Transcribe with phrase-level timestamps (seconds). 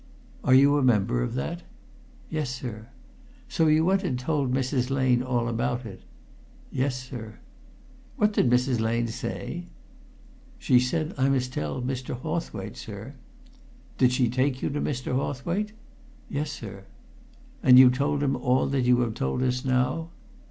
[0.43, 1.61] "Are you a member of that?"
[2.27, 2.87] "Yes, sir."
[3.47, 4.89] "So you went and told Mrs.
[4.89, 6.01] Lane all about it?"
[6.71, 7.37] "Yes, sir."
[8.15, 8.79] "What did Mrs.
[8.79, 9.67] Lane say?"
[10.57, 12.19] "She said I must tell Mr.
[12.19, 13.13] Hawthwaite, sir."
[13.99, 15.13] "Did she take you to Mr.
[15.13, 15.73] Hawthwaite?"
[16.27, 16.85] "Yes, sir."
[17.61, 20.09] "And you told him all that you have told us now?"